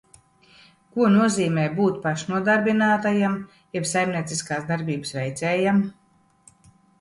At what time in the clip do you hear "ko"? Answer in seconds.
0.93-1.09